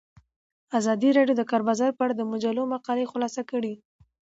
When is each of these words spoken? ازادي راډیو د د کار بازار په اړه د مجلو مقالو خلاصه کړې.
ازادي 0.79 1.09
راډیو 1.17 1.35
د 1.37 1.39
د 1.45 1.49
کار 1.51 1.61
بازار 1.69 1.91
په 1.95 2.01
اړه 2.05 2.13
د 2.17 2.21
مجلو 2.31 2.63
مقالو 2.73 3.11
خلاصه 3.11 3.41
کړې. 3.51 3.73